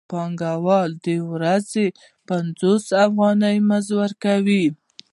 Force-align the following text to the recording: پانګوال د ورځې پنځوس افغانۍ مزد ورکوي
پانګوال 0.09 0.89
د 1.05 1.07
ورځې 1.31 1.85
پنځوس 2.27 2.85
افغانۍ 3.05 3.57
مزد 3.69 3.91
ورکوي 4.01 4.65